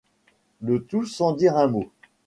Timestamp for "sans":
1.05-1.33